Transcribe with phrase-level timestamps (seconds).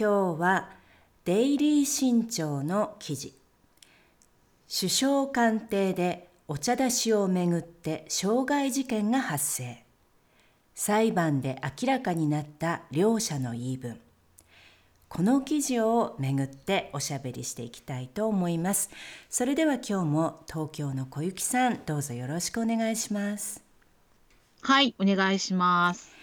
[0.00, 0.68] 今日は
[1.24, 3.34] デイリー新潮の記事。
[4.72, 9.82] 首相官邸でお茶出しをめぐって傷害事件が発生。
[10.76, 13.98] 裁判で明らかになった両者の言い分。
[15.08, 18.90] この記事をめぐっておしゃべりしていきたいと思います。
[19.28, 23.64] それでは今日も東京の小雪さんどうぞよろしくお願いします。
[24.62, 26.17] はいお願いします。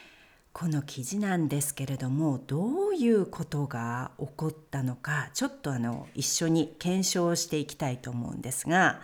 [0.57, 9.01] この記事なんですけれどもどういうことが起こったのかちょっとあの一緒に検証していきたいと思うんですが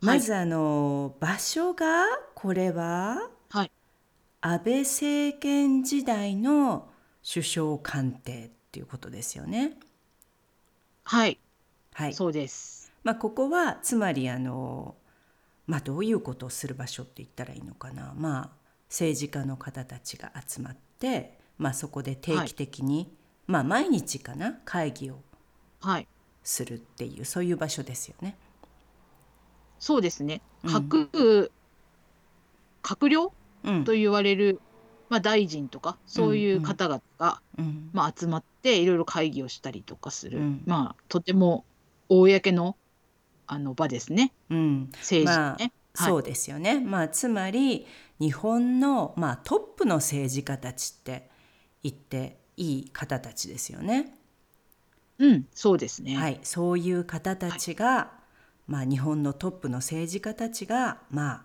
[0.00, 3.70] まずあの、はい、場所がこれは、はい、
[4.40, 6.88] 安倍政権時代の
[7.22, 9.74] 首相官邸っていうことですよね。
[11.04, 11.38] はい、
[11.94, 12.92] はい、そうです。
[13.04, 14.96] まあ、ここはつまりあの、
[15.68, 18.12] まあ、どういうことをする場所って言ったらいいのかな。
[18.16, 18.55] まあ
[18.88, 23.08] 政治家の方たちが集まって、まあ、そこで定期的に、はい、
[23.46, 25.18] まあ毎日かな会議を
[26.42, 28.36] するっていう、はい、そういう場所ですよね。
[29.78, 30.40] そうですね。
[30.66, 31.50] 各、うん、
[32.82, 33.32] 閣僚？
[33.84, 34.58] と言われる、うん、
[35.08, 41.64] まあ、大臣とかそういう方々が、うん、まあ、集まっていろいろ会議をしたりとかする、まあ、とても
[42.08, 42.76] 公の
[43.48, 45.26] あの場ですね、政治ね。
[45.32, 45.56] まあ、
[45.96, 47.86] そうですよね、まあ、つまり
[48.18, 51.28] 日本の、まあ、トップの政治家たちって
[51.82, 54.14] 言っていい方たちですよね。
[55.18, 56.16] うん、そうですね。
[56.16, 58.12] はい、そういう方たちが、は
[58.68, 61.42] い、まあ、日本のトップの政治家たちが、まあ、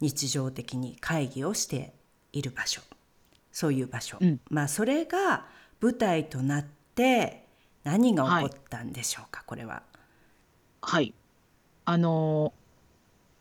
[0.00, 1.94] 日常的に会議をして
[2.32, 2.80] いる場所。
[3.52, 5.46] そういう場所、うん、まあそれが
[5.80, 6.64] 舞台となっ
[6.94, 7.46] て
[7.84, 9.82] 何が起こったんでしょうか、はい、これは。
[10.82, 11.14] はい。
[11.84, 12.52] あの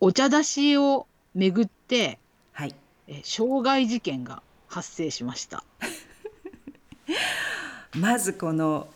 [0.01, 2.19] お茶出しをめぐって
[2.53, 2.75] はい、
[3.07, 5.63] え傷害事件が発生しました。
[7.97, 8.87] まずこの、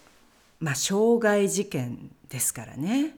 [0.60, 3.16] まあ、傷害事件ですからね。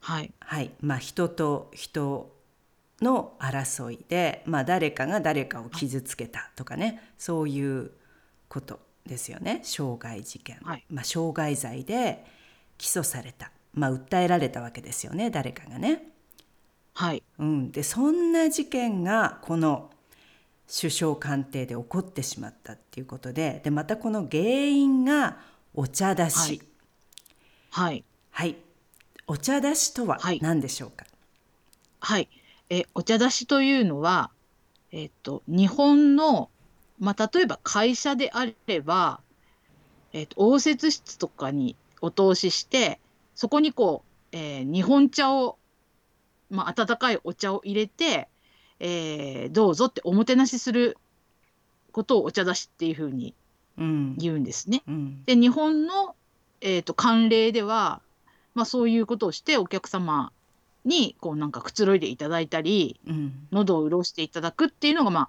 [0.00, 0.70] はい、はい。
[0.80, 2.32] まあ、人と人
[3.02, 7.12] の争いで、まあ、誰かが誰かを傷つけたとかね。
[7.18, 7.90] そういう
[8.48, 9.60] ことですよね。
[9.64, 12.24] 傷害事件、はい、まあ、傷害罪で
[12.78, 15.30] 起訴された、まあ、訴えられたわけですよね。
[15.30, 16.15] 誰かがね。
[16.98, 19.90] はい、うん、でそんな事件がこの
[20.66, 25.36] 首相官邸で起こってしまったっていうことででまたこの原因が
[25.74, 26.62] お茶出し。
[27.70, 28.56] はい、はい、
[29.26, 31.04] お茶出しとは何でしょうか？
[32.00, 32.30] はい、
[32.70, 34.30] えお茶出しというのは、
[34.90, 36.48] えっと日本の
[36.98, 39.20] まあ、例えば会社であれば、
[40.14, 42.98] えっと応接室とかにお通しして
[43.34, 44.02] そこにこ
[44.32, 45.58] う、えー、日本茶を
[46.50, 48.28] まあ、温かいお茶を入れて、
[48.78, 50.96] えー、どうぞっておもてなしする
[51.92, 53.34] ことをお茶出しっていうふうに
[54.18, 54.82] 言うんですね。
[54.86, 56.14] うんうん、で日本の、
[56.60, 58.02] えーと、慣例では、
[58.54, 60.32] まあ、そういうことをしてお客様
[60.84, 65.28] にこうなんかくつろいでいただいたり、うん、喉を潤していただくっていうのが、まあ、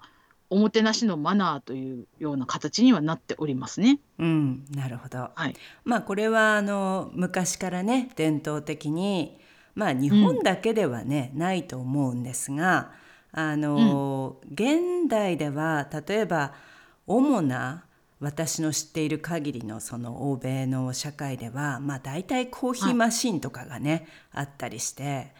[0.50, 4.00] おもてなしのマナーというような形にはなっておりますね。
[4.18, 5.30] うん、なるほど。
[5.34, 9.38] はい、まあこれはあの昔からね伝統的に
[9.78, 12.90] まあ日本だけではね、うん、ないと思うんですが
[13.30, 16.52] あの、うん、現代では例えば
[17.06, 17.84] 主な
[18.18, 25.32] 私の知っている限りのその欧米の社会ではまあ大体コーヒーマシンとかがね、あったりして、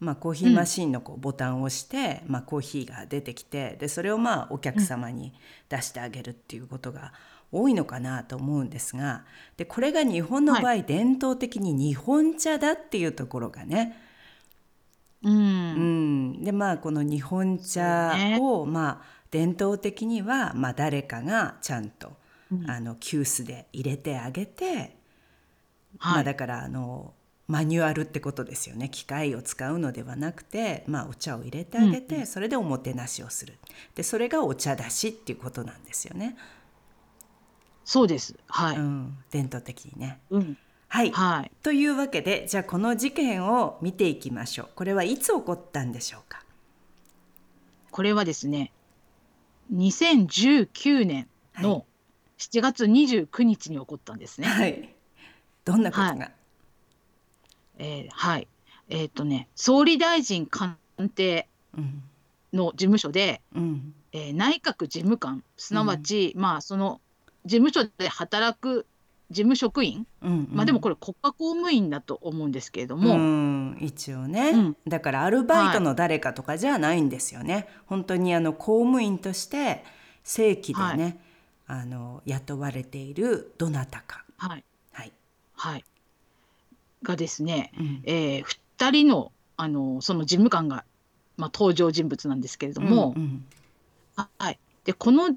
[0.00, 5.32] まあ、コーヒーマシンのこうボタンを押して、うん、まあ、コーヒーが出てきてでそれをまあお客様に
[5.68, 7.12] 出してあげるっていうことが
[7.54, 9.24] 多いのかなと思うんですが
[9.56, 14.00] でこれが日本の場合、はい、伝統的に日本茶だっていうところがね。
[15.22, 22.12] うん、うん、でまあこの日本茶を、ね、まあ伝統的には、まあ、誰かがちゃんと、
[22.52, 24.90] うん、あの急須で入れてあげて、はい、
[25.98, 27.14] まあ、だからあの
[27.46, 28.88] マニュアルってことですよね。
[28.88, 33.54] 機械を使うのではなくて、まあ、お茶を入れてあげて、うん、それでおもてなしをする。
[33.94, 36.36] でそれがお茶出しっていうことなんですよね。
[37.84, 38.34] そうです。
[38.48, 38.76] はい。
[38.76, 40.20] うん、伝統的にね。
[40.30, 40.58] うん。
[40.88, 41.50] はい、はい。
[41.62, 44.68] というわけでじゃあこの事件を見ていきましょう。
[44.74, 46.42] これはいつ起こったんでしょうか？
[47.90, 48.72] これはですね
[49.72, 51.28] 2019年
[51.58, 51.84] の
[52.38, 54.46] 7月29日に起こったんですね。
[54.46, 54.94] はい。
[55.64, 56.24] どんなことが？
[56.26, 56.30] は
[57.78, 58.48] えーはい
[58.88, 60.78] えっ、とね総理大臣官
[61.14, 62.02] 邸うん。
[62.52, 63.94] の事務所で、うん。
[64.12, 67.00] えー内閣事務官すなわち、まあその
[67.44, 68.86] 事務所で働く
[69.30, 70.48] 事務職員、うん。
[70.52, 74.76] まあでもこれ国家公務員だと思うんですけれども、一応ね、うん。
[74.86, 77.68] だからアルバイトの誰かとかじゃないんですよね。
[77.86, 79.84] 本当にあの公務員として
[80.22, 81.20] 正規でね、
[81.66, 84.24] あの雇われているどなたか。
[84.36, 84.64] はい。
[84.92, 85.12] はい。
[85.56, 85.84] はい、
[87.02, 88.02] がですね、うん。
[88.04, 88.44] えー、
[88.78, 90.84] 2人のあのその事務官が、
[91.36, 93.44] まあ、登場人物なんですけれども、うん。
[94.16, 95.36] はい、でこの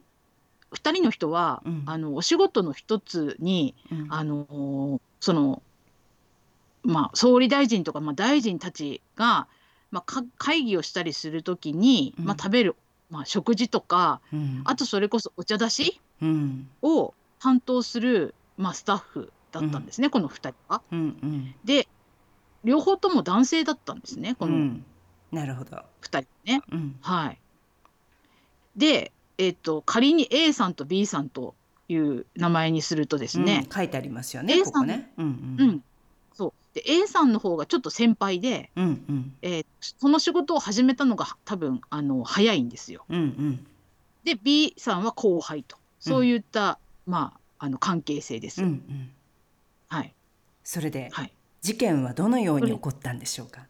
[0.73, 1.83] 2人の人は、うん。
[1.85, 4.07] あのお仕事の一つにうん。
[4.09, 5.61] あのその、
[6.83, 9.47] まあ、総理大臣とか、まあ、大臣たちが、
[9.91, 12.25] まあ、か会議をしたりするときに、うん。
[12.25, 12.75] まあ、食べる、
[13.09, 14.61] まあ、食事とかうん。
[14.65, 16.69] あとそれこそお茶出しうん。
[16.81, 20.81] を担当する、まあ、スタッフだったんですね、この2人は。
[20.91, 21.55] うんうん。
[21.63, 21.87] で
[22.63, 24.85] 両方とも男性だったんですねこのうん。
[25.31, 25.77] なるほど。
[26.01, 26.61] 2人ね。
[26.71, 26.97] うん。
[27.01, 27.39] はい、
[28.75, 31.55] で、えっと仮に A さんと B さんと
[31.89, 35.11] いう名前にするとですね、うん書いてありますよね A さんここね。
[35.17, 35.25] うん
[35.59, 35.83] ううんん
[36.33, 43.05] そうで A さんの方がちょっと先輩で、うんうんえーその仕事を始めたのが多分あの早いんですよ。
[43.09, 43.67] うんうん
[44.23, 48.61] で B さんは後輩とそういった、まあ、あの関係性です。
[48.61, 49.11] うんうん。
[49.87, 50.13] はい
[50.63, 51.31] それではい
[51.61, 53.61] 事件はどのように起こったんでしょうか？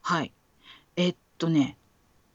[0.00, 0.32] はい。
[0.96, 1.76] えっとね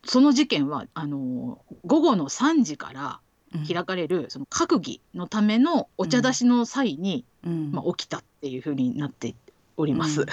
[0.07, 3.19] その事件はあの午後の3時から
[3.56, 3.65] うん。
[3.65, 7.71] 開かれる、その閣議のためのお茶出しの際に、うん。
[7.71, 9.36] まあ、起きたっていうふうになって
[9.77, 10.25] おります。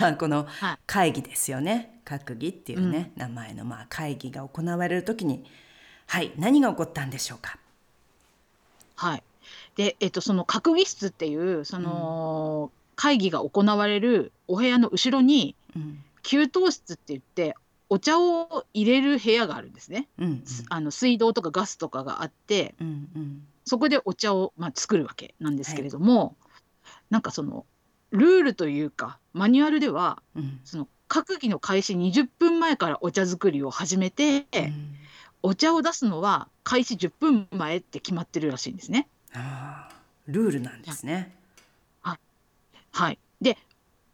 [0.00, 0.78] まあこの はい。
[0.86, 2.00] 会議ですよね。
[2.06, 5.44] 閣議っていうね、名前のまあ会議が行われる時に
[6.06, 7.58] はい何が起こったんでしょうか？
[8.94, 9.22] はい。
[9.76, 16.02] で、えっと、その閣議室っていう、その、会議が行われるお部屋の後ろに、うん。
[16.22, 17.54] 給湯室って言って、
[17.88, 20.08] お茶を入れる部屋があるんですね。
[20.18, 23.46] うんあの水道とかガスとかがあって、うんうん。
[23.64, 26.36] そこでお茶を、まあ、作るわけなんですけれども、
[27.10, 27.66] なんかその、
[28.10, 30.60] ルールというか、マニュアルでは、うん。
[30.64, 34.96] その閣議の開始20分前からお茶作りを始めて、うん。
[35.42, 39.08] お茶を出すのは開始10分前って決まってるらしいんですね。
[40.26, 41.32] ルールなんですね。
[42.92, 43.25] はい、で、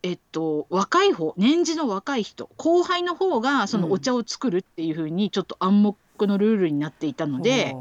[0.02, 7.74] えっと、若い方年次の若い人後輩の方がそのお茶を作るっていうふうにちょっと暗黙のルールになっていたので、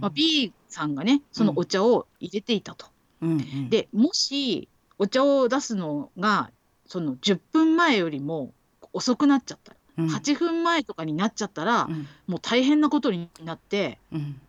[0.00, 2.86] まあ、B さんがねそのお茶を入れていたと。
[3.22, 3.70] うんうん。
[3.70, 4.68] でもし
[4.98, 6.50] お茶を出すのが
[6.86, 8.52] その10分前よりも
[8.92, 10.06] 遅くなっちゃった、うん。
[10.08, 12.08] 8分前とかになっちゃったら、うん。
[12.26, 14.40] もう大変なことになってうん。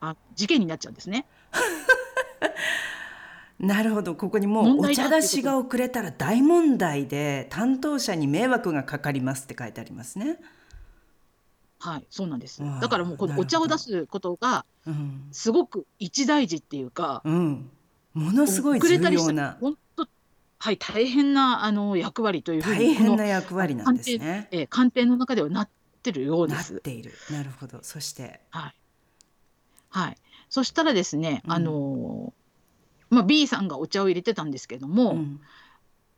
[0.00, 1.26] あ事件になっちゃうんですね。
[3.58, 10.38] なるほどここにもう問お茶出しが遅れたら大問題で担当者に迷惑がかかりますって書いてありますね。
[11.78, 12.62] はい、そうなんです。
[12.80, 17.70] だからもうこのお茶を出すことがうんすごく一大事っていうか、うん、
[18.12, 20.06] ものすごい重要な本当
[20.58, 24.48] はい大変なあの役割というふう大にこの変な役割なんですね。
[24.50, 25.68] えー官邸の中ではなっ
[26.02, 26.80] てるようでなっす。
[26.80, 27.12] ている。
[27.30, 27.78] なるほど。
[27.82, 28.74] そして、はい。
[29.88, 30.16] はい。
[30.50, 32.45] そしたらですね、うんあのー
[33.10, 35.40] まあ B さんがお茶を入れてたんですけども、うん。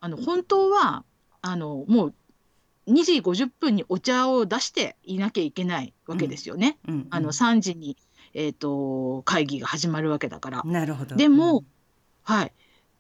[0.00, 1.04] あの本当は
[1.42, 2.14] あのもう
[2.88, 6.78] 2時50分にお茶を出していなきゃいけないわけですよね。
[6.86, 7.06] うん。
[7.10, 7.96] あの3時に
[8.34, 10.62] えっ、と会議が始まるわけだから。
[10.64, 11.16] なるほど。
[11.16, 11.64] でも
[12.22, 12.52] はい。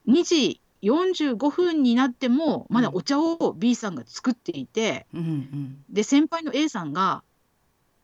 [0.08, 5.84] 2時45分になってもまだお茶を B さんが作っていて、うん、うん。
[5.90, 7.22] で先輩の A さんが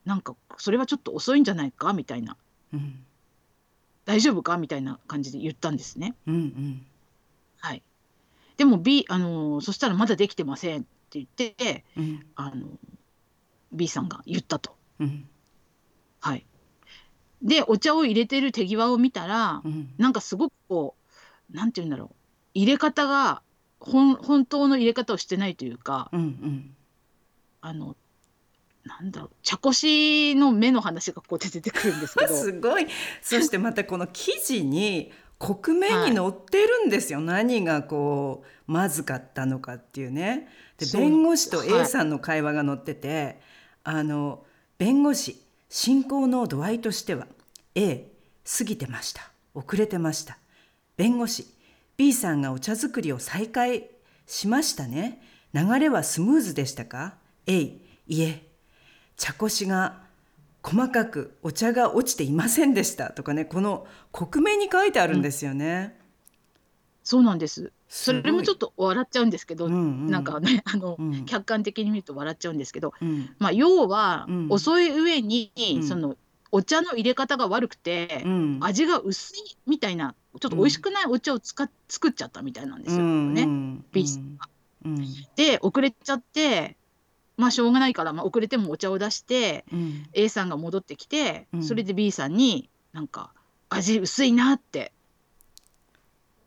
[0.05, 1.93] なんかそれはちょっと遅いんじゃないか？
[1.93, 2.37] みたいな。
[2.73, 3.05] うん
[4.05, 4.57] 大丈夫か？
[4.59, 6.15] みたいな感じで言ったんですね。
[6.27, 6.87] うんうん。
[7.59, 7.83] はい、
[8.57, 12.27] でも B あのそしたらまだできてませんって言ってうん。
[12.37, 12.67] あの
[13.73, 14.77] B さんが言ったと。
[15.01, 15.27] うん。
[16.21, 16.47] はい、
[17.43, 19.95] でお茶を入れてる手際を見たらうん。
[19.99, 20.95] なんかすごくこ
[21.53, 22.17] うなんて言うんだろう。
[22.55, 23.43] 入れ方が
[23.81, 26.77] 本本当の入れ方をしてないというかうんうん。
[27.63, 27.97] あの
[28.85, 32.35] なんだ茶こしの目の話がこう出てくるんですけど。
[32.37, 32.87] すごい。
[33.23, 37.21] そしてまたこの記事に克明に載ってるんですよ。
[37.21, 40.49] 何がこうまずかったのかっていうね。
[40.79, 43.41] で弁護士とはい A さんの会話が載ってて、
[43.85, 44.45] あの
[44.79, 47.27] 弁護士進行の度合いとしては
[47.75, 48.11] A
[48.59, 50.39] 過ぎてました遅れてました
[50.97, 51.47] 弁護士
[51.97, 53.89] B さんがお茶作りを再開
[54.27, 55.23] しましたね
[55.53, 58.43] 流れはスムーズでしたか？A いえ
[59.17, 60.03] 茶こしが
[60.63, 65.99] 細かくお茶が落ちていませんでしたとかねこの克明に書いてあるんですよね。
[67.03, 67.71] そうなんです。
[67.87, 70.11] それもちょっと笑っちゃうんですけど、うんうん。
[70.11, 73.35] なんかねあの、うん客観的に見ると笑っちゃうんですけど、うん。
[73.39, 74.47] まあ、要は、うん。
[74.51, 75.87] 遅い上に、うん。
[75.87, 76.17] その
[76.51, 78.59] お茶の入れ方が悪くて、うん。
[78.63, 83.43] 味が薄いみたいなちょっと美味しくないお茶を使っ作っちゃったみたいなんですよ、うんね。
[83.43, 84.49] うんビーさんが。
[84.87, 85.07] うん。
[85.37, 86.77] で遅れちゃって
[87.37, 93.33] まあしょうがないから、まあ、遅れてもお茶を出してうん A さんが戻ってきて、うんそれで B さんになんか
[93.69, 94.93] 味薄いなって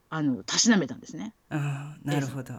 [0.09, 1.33] あのたしなめたんですね。
[1.49, 2.53] ああなるほど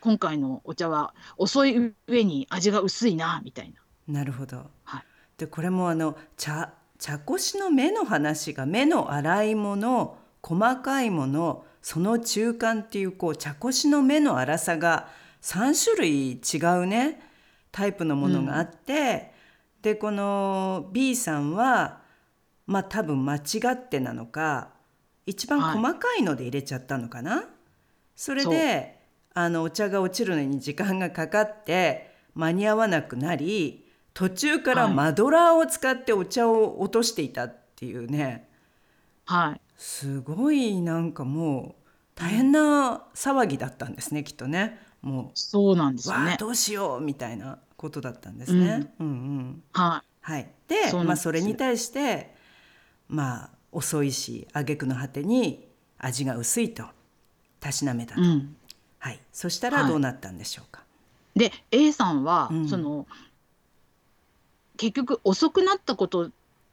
[0.00, 4.20] 今回のお茶は遅い上に味が薄いなみたいな。
[4.20, 4.70] なるほど。
[4.84, 5.04] はい
[5.36, 15.08] でこれもあの茶茶こしの目の話が目の粗いもの細かいものその中間っていうこう茶こしの目の粗さが
[15.42, 17.20] 3種類違うね
[17.74, 19.32] タイプのものがあって、
[19.82, 22.02] でこの B さんは
[22.68, 23.40] まあ多分間違
[23.72, 24.70] ってなのか
[25.26, 27.48] 一番はい細かいので入れちゃったのかな？
[28.14, 29.00] それで
[29.34, 34.94] あのお茶が落ちるのに時間がかかって間に合わなくなり途中からはい。
[34.94, 38.48] マドラーを使ってお茶を落としていたっていうね。
[39.24, 41.82] はい、すごいなんかもう
[42.14, 46.36] 大変な騒ぎだったんですねきっとねもそうなんですね。
[46.38, 48.90] どうしようみたいなことだったんですね。
[48.98, 49.06] うん。
[49.06, 52.34] うんははい、でまあ、それに対して
[53.08, 55.68] まあ遅いし挙句の果てに
[55.98, 56.84] 味が薄いと
[57.60, 58.56] たしなめたい、と、うん。
[58.98, 60.82] はい、そしたらどうなったんでしょうか。
[61.36, 62.68] で A さんは、うん。
[62.68, 63.06] その
[64.76, 66.30] 結局遅くなったこと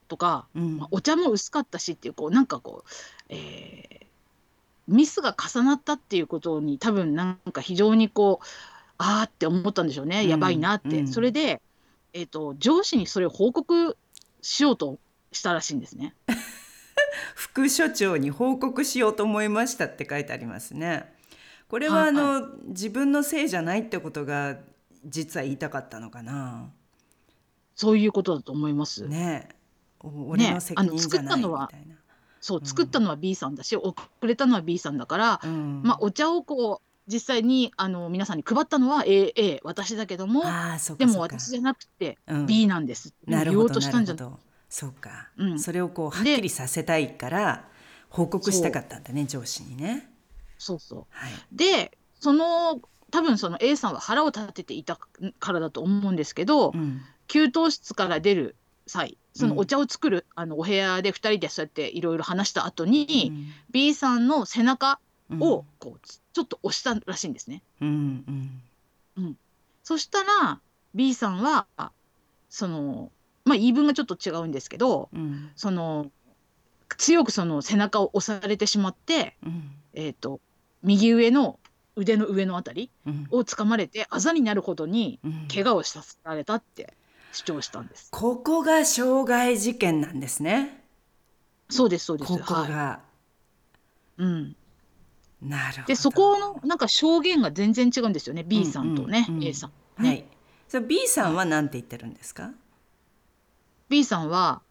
[0.07, 0.77] とか、うん。
[0.77, 2.89] まあお茶も薄かったしっていうこうなんかこう、
[3.29, 4.10] えー
[4.91, 8.45] ミスが重なったっていうことに多分なんか非常にこう
[8.97, 11.61] あーって思ったんでしょうね、うんやばいなって、うんそれで、
[12.13, 13.97] えー、と上司にそれを報告
[14.41, 14.99] しようと
[15.31, 16.13] したらしいんですね。
[17.35, 21.13] 副所長に報告しようと思いましたって書いてありますね。
[21.67, 24.57] これははいあの、自分のせいじゃないってことが
[25.05, 26.69] 実は言いたかったのかな。
[27.75, 29.07] そういうことだと思います。
[29.07, 29.49] ね
[30.03, 31.95] 俺の責任じゃないみあの作ったのはたいな。
[32.41, 32.65] そううん。
[32.65, 35.81] 作ったのは B さんだし、遅れたのは B さんだから、うん。
[35.83, 40.43] まあ、お茶をこう実際にあの皆さんに配ったのは A, A 私だけども
[40.97, 42.45] でも私じゃなくてうん。
[42.45, 43.45] B なんですって。
[43.45, 44.29] 言おうとしたんじゃない
[44.69, 45.59] そうか、うん。
[45.59, 47.67] それをこうはっきりさせたいから
[48.09, 50.09] 報告したかったんだね上司にね。
[50.57, 52.79] そうそはい、うでその
[53.09, 54.97] 多分その A さんは腹を立てていた
[55.39, 57.01] からだと思うんですけど、うん。
[57.27, 58.55] 給湯室から出る
[58.87, 59.59] 際そのうん。
[59.59, 63.53] お茶を作る、あのお部屋で2人でそうやっていろいろ話した後うに、ん。
[63.71, 65.41] B さんの背中うん。
[65.41, 65.99] をこう
[66.33, 67.61] ちょっと押したらしいんですね。
[67.81, 68.61] うん
[69.17, 69.37] うん。
[69.83, 70.59] そしたら
[70.93, 71.65] B さんは
[72.49, 73.11] その
[73.45, 75.51] まあ言い分がちょっと違うんですけどうん。
[75.55, 76.11] その
[76.97, 79.71] 強くその背中を押されてしまって、うん。
[79.93, 80.41] えー、と
[80.83, 81.59] 右上の
[81.95, 83.27] 腕の上のあたりうん。
[83.31, 85.47] を掴まれてあざになるほどにうん。
[85.53, 86.93] 怪我をさせられたって
[87.31, 88.09] 主張したんです。
[88.11, 90.83] ここが傷害事件なんですね。
[91.69, 92.31] そうですそうです。
[92.31, 93.01] ここが、は
[94.19, 94.55] いうん、
[95.41, 95.87] なるほど。
[95.87, 100.03] でそこのなんか証言が全然違うんですよね B さんとね、うんうんうん A さん。
[100.03, 100.25] ねはい。
[100.67, 102.51] それ B さんは何て言ってるんですか
[103.89, 104.61] ？B さんは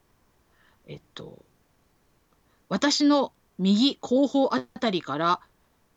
[0.87, 1.39] えっと
[2.69, 5.41] 私の右後方あたりから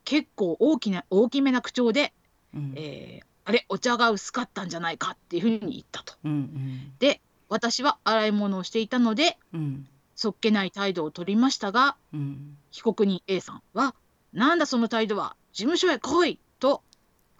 [0.04, 2.12] 結構大きな大きめな口調で、
[2.54, 6.14] うんえーあれお茶が薄かったんじゃないかっていうふうに言ったと。
[6.24, 13.94] うんで私は洗い物をしていたのでうんうんそっけない態度を取りましたがうん被告人 A さんは
[14.32, 16.82] 「なんだその態度は事務所へ来い!」と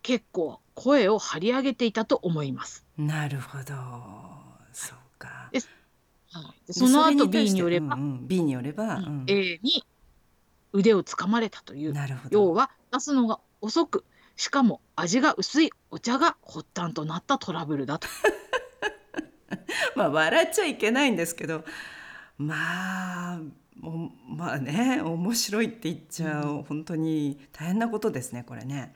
[0.03, 2.85] 結構声を張り上げていたと思います。
[2.99, 3.65] なるほど。
[4.73, 5.49] そうか。
[5.53, 5.61] で
[6.33, 9.85] はい、でその後れ B によれば、うんうん B によれば、うん A に
[10.73, 11.95] 腕をつかまれたという。
[12.31, 14.05] 要は出すのが遅く
[14.37, 18.09] しかも味が薄いお茶が発端となったトラブルだと。
[19.95, 21.65] まあ笑っちゃいけないんですけど
[22.37, 23.41] まあ
[23.83, 28.95] おまあね面白いって言っちゃう、本当に大変なことですねこれね。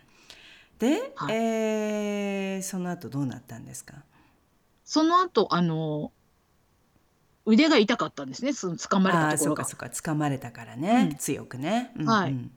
[0.78, 3.96] で、はいえーその後どうなったんですか？
[4.84, 6.12] その後あの
[7.44, 9.62] 腕が痛かったんですねその掴まれあたところが。
[9.62, 11.92] あそうかそうか掴まれたからね、うん強くね。
[11.96, 12.50] うんはいうん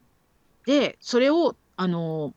[0.65, 2.35] でそれをあの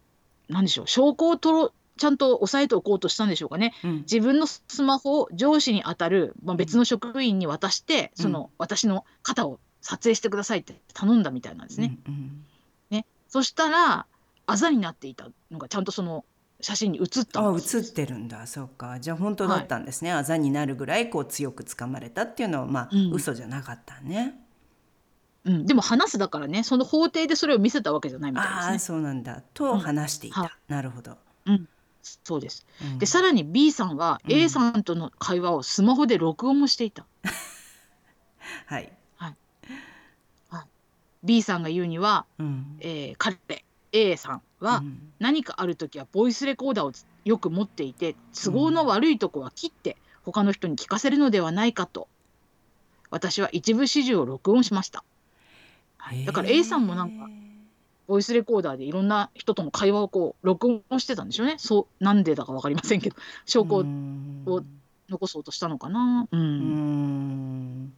[0.49, 3.73] 何でしょう証拠を取ろちゃんと押さえておこうとしたんでしょうかね。
[3.85, 3.97] うん。
[3.99, 8.23] 自分のスマホを上司に当たる、まあ、別の職員に渡して、うん。
[8.25, 11.97] その私の肩を撮影してくださいって頼んだみたいなんですね。
[12.07, 12.45] うんうん。
[13.29, 14.07] そしたら
[14.47, 16.25] あざになっていたのがちゃんとその
[16.61, 17.79] 写真に写ったあんです。
[17.79, 18.47] 映ってるんだ。
[18.47, 19.01] そうか。
[19.01, 23.13] じゃあ本当だったんですね、あざになるぐらいこう強く掴まれたっていうのはまあ、うん。
[23.13, 24.35] 嘘じゃなかったね
[25.45, 28.97] うん、でも話すだからねその法廷でそれを見せたわけじゃないみたいああですね。
[28.97, 29.43] そうなんだ。
[29.53, 31.19] と話していた、はなるほど、
[32.03, 32.67] そうです。
[32.83, 32.99] うん。
[32.99, 34.33] でさらに B さんはうん。
[34.33, 37.07] A さんとの会話をスマホで録音もしていた。
[38.67, 38.93] はい。
[41.25, 42.77] B さんが言うには、うん。
[42.81, 43.39] えー彼
[43.93, 45.13] A さんはうん。
[45.19, 46.93] 何かある時はボイスレコーダーを
[47.25, 52.09] よく持っていて都合の悪いとこは切って他の人に聞かせるのではないかと
[53.11, 55.05] 私は一部始終を録音しました。
[56.05, 56.25] はい。
[56.25, 57.29] だから A さんもなんか
[58.07, 61.55] ボイスレコーダーでいろんな人との会話をこう録音してたんでしょうね。
[61.57, 63.17] そうなんでだかわかりませんけど。
[63.47, 63.79] 証拠を
[64.47, 64.63] を
[65.09, 66.29] 残そうとしたのかな。
[66.31, 66.37] う。
[66.37, 67.95] うん。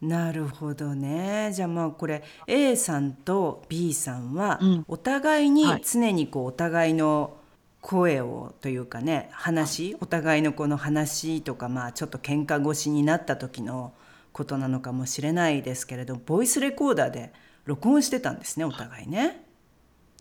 [0.00, 1.50] なるほどね。
[1.52, 4.84] じゃあまあこれ A さんと B さんはうん。
[4.88, 5.82] お互いにはい。
[5.84, 7.36] 常にこうお互いの
[7.82, 13.92] 声をというかね話お互いのこの話とかまあちょっと喧嘩越しになった時の
[14.38, 17.32] ことなのかもしれないですけれどボイスレコーダーで
[17.64, 19.44] 録音してたんですねお互いね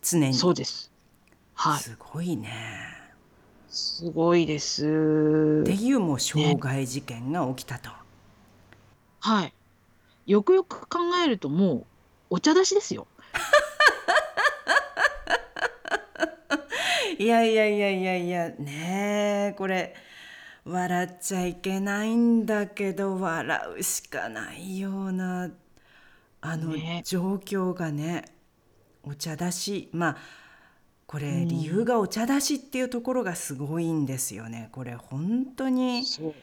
[0.02, 0.92] 常にそうです。
[1.54, 1.80] はい。
[1.80, 2.52] すごいね
[3.70, 5.74] すごいですって。
[5.74, 7.90] いうもう傷害事件が起きたと、
[9.20, 9.54] はい。
[10.26, 11.86] よくよく考えるともう
[12.32, 13.08] お茶出しですよ。
[17.20, 19.96] いやいやいやいやいやねえこれ
[20.68, 25.50] 笑っちゃいけないんだけど笑うしかないような
[26.42, 28.26] あのね状況がね
[29.04, 30.18] お茶出しまあ
[31.06, 36.06] これうん理由がお茶出しっていうところがすごいんですよねこれ本当に。
[36.06, 36.36] そう。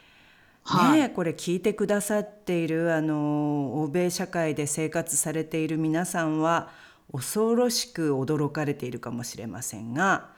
[0.64, 0.99] はい。
[1.00, 6.71] ねえこれ聞いてくださっているあの欧米社会で生活されている皆さんは
[7.12, 10.34] 恐ろしく驚かれているかもしれませんが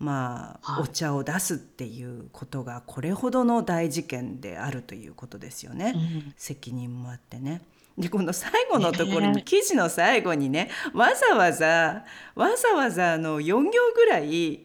[0.00, 7.60] まあ、はいお茶を出すっていうことがこれほどの大事件であるということですよね、うん責任もあってね。
[7.98, 14.60] でこの最後のところに記事の最後にねわざわざわざわざあの4行ぐらい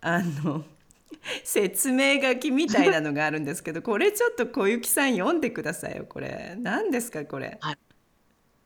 [0.00, 0.64] あの
[1.44, 7.58] 説明書きみたいなのがあるんですけどこれちょっと小雪さん読んでくださいよこれ何ですかこれ。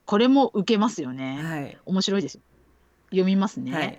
[0.05, 1.41] これも受けますよね。
[1.43, 2.43] はい、面白いですよ。
[3.11, 3.73] 読みますね。
[3.73, 3.99] はい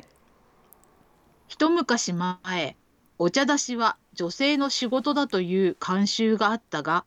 [1.53, 2.75] 一昔前、
[3.19, 7.05] お茶出しは女性の仕事だという慣習があったが、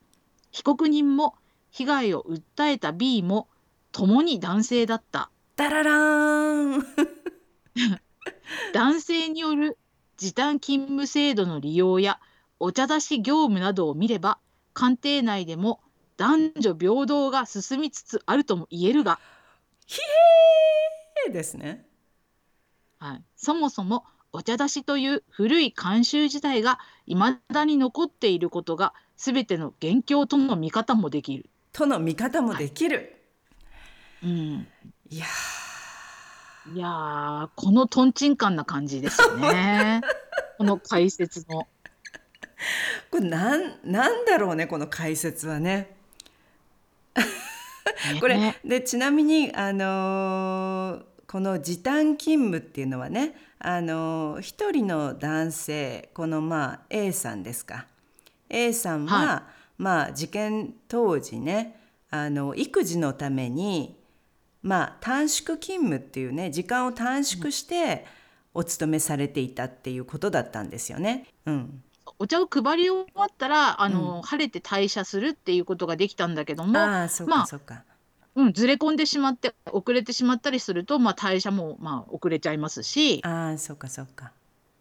[0.53, 1.35] 被告人も
[1.73, 3.49] 被害を訴えた B も
[3.91, 5.31] 共に男性だった。
[5.57, 6.87] ダララーン
[8.73, 9.79] 男性による
[10.17, 12.21] 時短勤務制度の利用や
[12.61, 14.39] お茶出し業務などを見れば、
[14.75, 15.81] 官邸内でも
[16.17, 19.19] 男女平等が進みつつあるとも言えるが、
[19.89, 19.99] ひ
[21.27, 21.85] えーですね。
[22.99, 24.05] はい、そもそも
[24.37, 31.49] お茶出しという古い慣習自体が未だに残っていることが全ての元凶との見方もできる。
[31.73, 33.17] との見方もできる。
[34.23, 34.69] うん、
[35.09, 35.25] い、や
[36.71, 40.03] いやーこのとんちんかんな感じですよね。
[40.59, 41.63] この解説の。
[41.63, 41.67] ー
[43.11, 45.97] これなんなんだろうねこの解説はね。
[48.21, 57.87] これねでちなみにあのーこの時短勤務っていうのはねあのー一人の男性このまあ A さんですか。
[58.49, 63.99] A さんは、はまあ事件当時ねあの育児のために
[64.63, 68.07] まあ短縮勤務っていうね時間を短縮して
[68.55, 71.27] お勤めされていたっていうことだったんですよね。
[71.45, 71.83] うん、
[72.19, 77.47] お茶を配り終わったらあの、晴れて退社するっていうことができたんだけども、ああそうまあ
[78.37, 84.31] うん、ずれ込んでしまって遅れてしまったりすると、まあ、退社も、まあ、遅れちゃいますし、ああそうかそうか。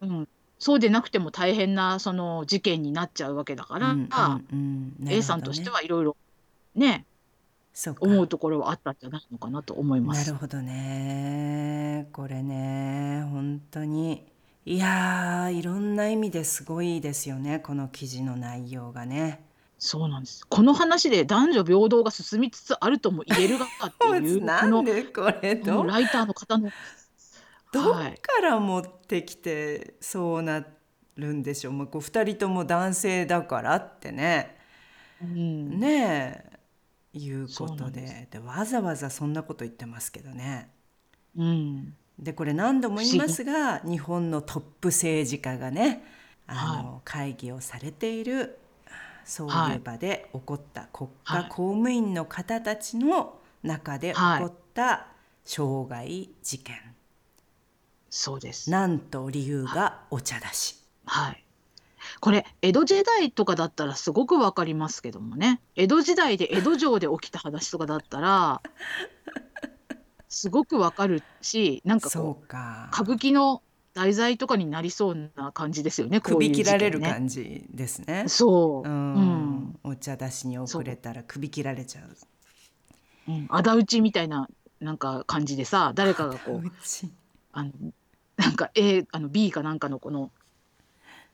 [0.02, 6.16] うん、そうでなくても大変なその事件になっちゃうわけだから、うんうんうんなるほどね A さんとしてはいろいろ
[6.74, 7.06] ね
[7.72, 10.26] そうか思うところはあったんじゃないのかなと思います。
[10.26, 14.26] なるほどねこれね本当に
[14.66, 19.40] いやーいろんな意味ですごいですよねこの記事の内容がね。
[19.78, 20.46] そうなんです。
[20.46, 26.70] この話で男女平等が進みつつあるとも言えるがっていう こなんのでこれこどのライターの方の
[27.72, 28.18] どっはい。
[28.18, 30.64] から持ってきてそうな
[31.16, 34.56] るんでしょう、まあ、こう2人とも男性だからってね。
[35.22, 35.78] うん。
[35.78, 36.56] ねえ。
[37.18, 38.28] いうことで。
[38.30, 40.70] でわざわざそんなこと言ってますけどね。
[41.36, 41.94] うん。
[42.18, 46.02] でこれ何度も言いますが日本のトップ政治家がね
[46.46, 48.58] あの、会議をされている
[49.26, 55.08] そういう場で起こった国家はい公務員の方たちの中で起こった
[55.44, 56.76] 傷害事件
[58.16, 58.70] そうです。
[58.70, 60.76] なんと理由がお茶だし。
[61.04, 61.44] はい。
[62.20, 68.62] これ江戸時代とかだったらすごくわかりますけどもね江戸時代で江戸城で起きた話とかだったら
[70.28, 73.62] すごくわかるしなんかそこうかう歌舞伎の
[73.96, 78.24] 題材とかになりそうな感じですよね首切られる感じですね。
[78.28, 82.16] そうう、ん、うんお茶出しに遅れたら首切られちゃう。
[83.28, 86.70] うん、仇討ちみたいななんか感じでさ誰かがこう
[87.52, 87.70] あの
[88.36, 90.30] なんか A あの B かなんかのこの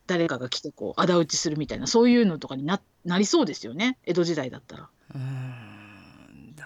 [0.07, 4.89] 誰かが来てこう仇討ちするみたいなそういうのとかにななりそうですよね江戸時代だったら。
[5.17, 6.63] うーんど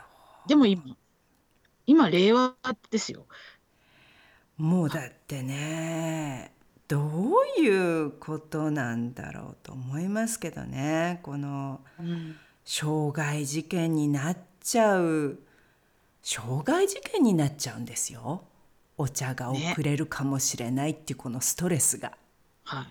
[0.46, 0.82] でも今
[1.86, 2.54] 今令和
[2.90, 3.26] ですよ。
[4.58, 6.52] うもうだってね
[6.88, 11.18] どういうことなんだろうと思いますけどね。
[11.24, 11.80] この
[12.64, 15.40] 傷害事件になっちゃう。
[16.22, 18.44] 傷害事件になっちゃうんですよ。
[18.98, 22.12] お茶が遅れるかもしれないっていうこのストレスが、
[22.64, 22.86] はい。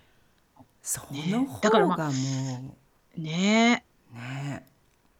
[0.82, 2.74] そねの方がもね。
[3.16, 4.66] えうね。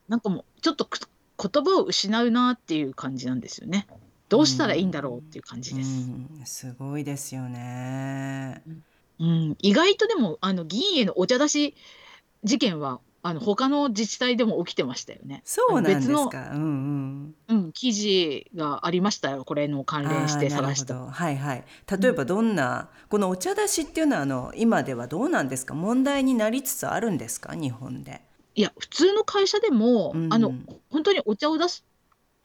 [0.08, 0.98] なんかもうちょっとく
[1.38, 3.86] 言葉を失うなっていう感じなんですよね。
[4.28, 5.88] どうしたらいいんだろうっていう感じです。
[5.88, 8.62] うん、すごいですよね。
[9.18, 11.74] うん、意外とでもあの議員へのお茶出し
[12.44, 15.42] 事件はあの他の自治体でも起きてましたよね。
[15.44, 16.50] そうなんです別のか。
[16.52, 19.44] うんうん、記事がありましたよ。
[19.44, 19.84] これのうん。
[19.84, 20.94] 関連して探した。
[20.94, 21.64] どはいはい。
[22.00, 25.74] 例えばどんな、このお茶出しっていうのはあの今ではどうなんですか？
[25.74, 27.54] 問題になりつつあるんですか？
[27.54, 28.20] 日本で。
[28.54, 30.52] いや普通の会社でも、うんあの
[30.90, 31.85] 本当にお茶を出す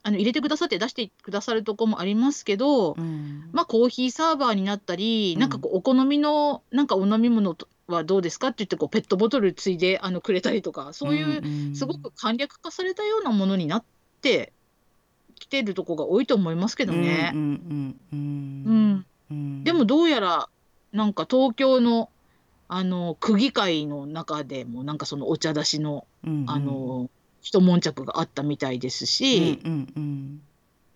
[0.03, 3.49] あの入れてくださって出してくださるとこもありますけど、うん。
[3.51, 13.83] まあ、コーヒーサーバーになったり、なんかこうお好みのなんかお飲み物とはどうですかって言ってこうペットボトルついであのくれたりとかそういうすごく簡略化されたようなものになっ
[14.21, 14.53] て
[15.37, 17.31] きてるとこが多いと思いますけどね。
[17.33, 17.37] う。
[17.37, 19.05] んうんううんん。
[19.29, 19.63] うん。
[19.63, 20.49] でもどうやら
[20.93, 22.09] なんか東京の
[22.67, 26.45] あの区議会の中でもなんかそのお茶出しのうん。
[26.47, 27.09] あの
[27.41, 30.41] 一悶着があったみたいですし、うんうん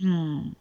[0.01, 0.57] うん。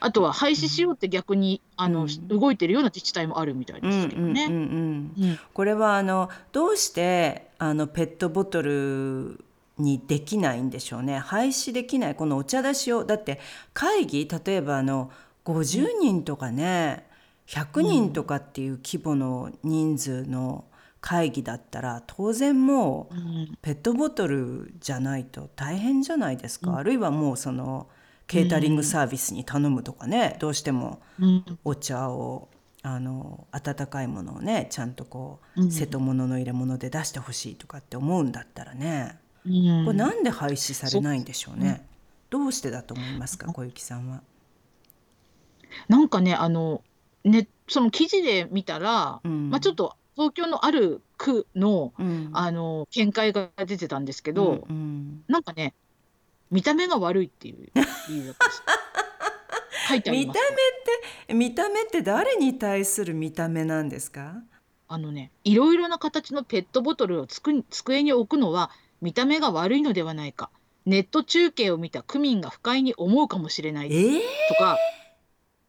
[0.00, 2.28] あとは廃止しようって逆にあの、うん。
[2.28, 4.46] 動いてるような自治体もあるみたいうんうですけどね。
[4.46, 5.38] んうんうんうん。
[5.52, 9.44] これはあのどうしてあのペットボトル
[9.78, 11.18] にできないんでしょうね。
[11.18, 13.04] 廃止できないこのお茶出しを。
[13.04, 13.40] だって
[13.74, 15.10] 会議例えばあの
[15.44, 17.06] 50人とかね
[17.46, 20.64] 100人とかっていう規模の人数の
[21.00, 23.58] 会議だったら当然もううん。
[23.62, 26.76] ペットボトルじゃないと大変じゃないですか、うん。
[26.76, 27.86] あるいはもうその
[28.26, 31.58] ケータリングサービスに頼むとかねどうしてもうん。
[31.64, 32.48] お茶を
[32.82, 35.70] あの温かいものをねちゃんとこう、うん。
[35.70, 39.18] 瀬戸物の入れ物で出してほしいとかって思うんだったらね。
[39.46, 39.84] うん。
[39.84, 41.86] これなんで廃止されないんでしょうね。
[42.30, 44.20] どうしてだと思いますか小雪さんは？
[45.88, 46.82] なんかねあの
[47.24, 49.50] ねその記事で見たら、うん。
[49.50, 52.30] まあ、ちょっと東京のある区のうん。
[52.32, 55.24] あの見解が出てたんですけど、うんうん。
[55.28, 55.74] なんかね
[56.50, 57.70] 見た目が悪いっていう
[58.08, 58.62] 理由だったんです。
[59.88, 60.56] 書いてあり見たます目っ
[61.28, 64.42] て見た目って誰に対する見た目なんですか？
[64.88, 70.50] あのねいろいろな形のペットボトルをつく机に置くのは見た目が悪いのではないか。
[70.86, 74.78] ネット中継を見た区民が不快に思うかもしれないえー、とか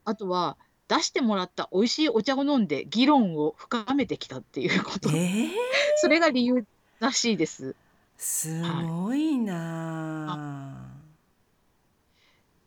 [0.05, 0.55] あとは
[0.89, 5.10] 出してもらった美味しいお茶を飲んで議論を深めてきたっていうこと。
[5.12, 5.49] えー、
[5.97, 6.65] それが理由
[6.99, 7.75] らしいです。
[8.17, 10.68] すごいなあ、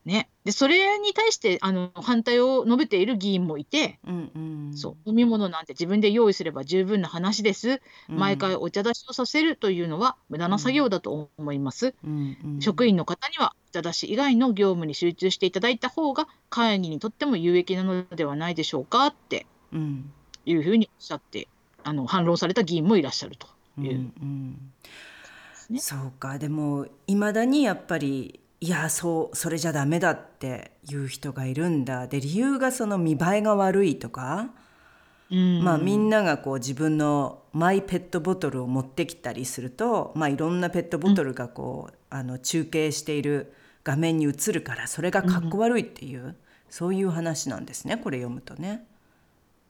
[0.04, 4.38] ね、でそれに対してあの反対を述べている議員もいて、うんう
[4.70, 8.16] ん、そう飲み物なんて自分で用意すれば十分な話です、うん。
[8.16, 12.60] 毎回お茶出しをさせるというのは無駄な作業だと思います、うんうん。
[12.60, 20.12] 職員の方にはお茶出し以外の業務に集中していただいた方が会議にとっても有益なのではないでしょうかってうん
[20.44, 21.46] いうふうにおっしゃって
[21.84, 23.46] あの反論された議員もいらっしゃると
[23.78, 24.12] うんいう。
[24.20, 24.24] う。
[24.24, 24.72] ん
[25.70, 25.78] ね。
[25.78, 26.38] そうか。
[26.40, 34.50] でもいまだにやっぱりいやそうそれじゃダメだっていう人がいるんだで理由がその見栄えが悪いとか、
[35.32, 46.36] うんまあみんながこう自分のマイペットボトルを持ってきたりすると、まあ、いろんなペットボトルがこう、あの中継している画面に映るからそれがかっこ悪いっていう、
[46.70, 48.86] そういう話なんですねこれ読むとね。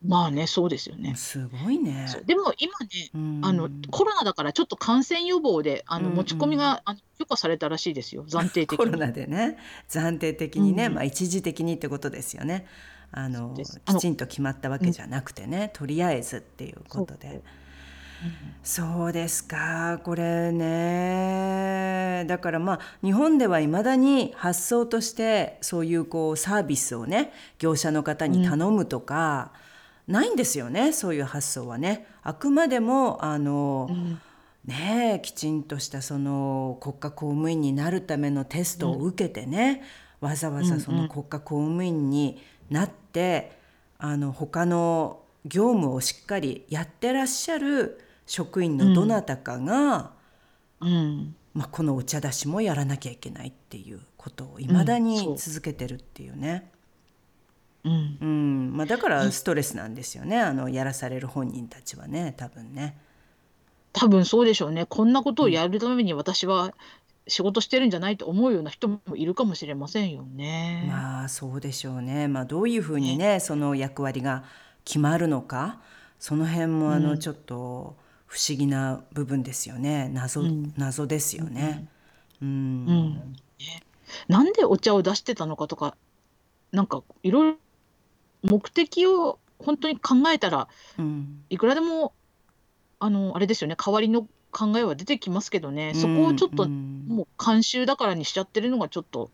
[0.05, 1.15] まあねそうですよね。
[1.15, 2.07] すごいね。
[2.27, 3.41] でも今ねうん。
[3.43, 8.25] あのコロナだからちょっと感染予防であのうん持ち込みが、あの許可されたらしいですよ。
[8.25, 8.79] 暫定的に。
[8.79, 9.59] コロナでね。
[9.89, 12.67] 暫定的にね、うんまあ、一時的にってことですよね。
[13.13, 13.81] あのそうです。
[13.85, 17.43] あのきちんと決まったわけじゃなくてね、とりあえずっていうことで。
[18.63, 19.13] そう。
[19.13, 20.01] ですか。
[20.05, 22.25] これね。
[22.29, 29.53] だからまあ日本ではいまだに発想としてそういうこうサービスをね業者の方に頼むとか、
[30.07, 32.07] ないんですよねそういう発想はね。
[32.23, 34.21] あくまでもあの、うん。
[34.65, 39.83] ねえきちんとしたその国家公務員になるためのテストを受けてね、
[40.21, 43.59] わざわざその国家公務員になって、
[43.99, 50.13] あの他の業務をしっかりやってらっしゃる職員のどなたかが、
[50.81, 51.35] うん。
[51.55, 56.72] まあ、このお茶出しもやらなきゃいけないっていうことをいまだに続けてるっていうね。
[57.85, 58.19] うん。
[58.21, 58.77] うん。
[58.77, 60.41] まあ、だからストレスなんですよね。
[60.41, 62.97] あのやらされる本人たちはね多分ね。
[63.93, 64.87] 多分そうでしょうね。
[64.87, 66.73] こんなことをやるために私は
[67.29, 70.85] 仕事してるんじゃないと思うような人もいるかもしれませんよね。
[70.89, 72.29] まあそうでしょうね。
[72.29, 74.45] まあどういうふうにねその役割が
[74.85, 75.81] 決まるのか。
[76.19, 77.03] その辺もあうん。
[77.03, 80.09] のちょっと不思議な部分ですよね。
[80.13, 80.73] 謎、うん。
[80.77, 81.89] 謎ですよね。
[82.41, 83.37] うんうん
[84.29, 85.97] なんでお茶を出してたのかとか、
[86.71, 87.57] なんかいろいろ
[88.43, 91.45] 目的を本当に考えたらうん。
[91.51, 92.13] いくらでも
[92.99, 97.07] あのあれですよね代わりの考えは出てきますけどね、そこをちょっとうん。
[97.09, 99.31] もう慣習だからにしちゃってるのがちょっと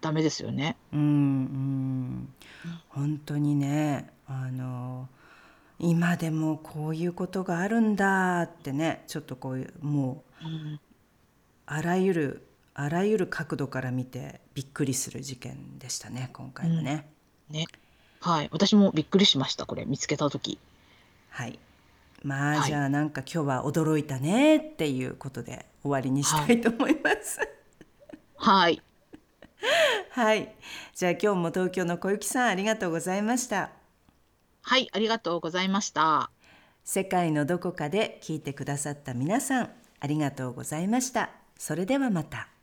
[0.00, 0.76] ダメですよね。
[0.92, 2.34] うんうん。
[2.88, 5.08] 本当にねあの
[5.78, 10.80] 今でもこういうことがあるんだってねちょっとこういうもううん。
[11.66, 17.13] あらゆるあらゆる角度から見てびっくりする事件でしたね今回はね。
[17.50, 17.66] ね、
[18.20, 20.58] はい、私もびっくりしましたこれ見つけた時。
[21.30, 21.58] はい。
[22.22, 27.38] まあ、はいじゃあなんか今日は驚いたねっていうことで終わりにしたいと思います。
[28.36, 28.82] はい、
[30.10, 30.54] はい。
[30.94, 33.70] じゃあ今日も東京の小雪さんありがとうございました。
[34.62, 36.30] はい、ありがとうございました。
[36.82, 41.30] 世界のどこかで聞いてくださった皆さんありがとうございました。
[41.58, 42.53] それではまた。